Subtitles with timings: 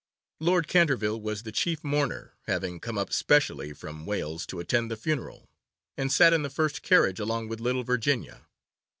[0.39, 4.97] Lord Canterville was the chief mourner, having come up specially from Wales to attend the
[4.97, 5.47] funeral,
[5.95, 8.47] and sat in the first carriage along with little Virginia.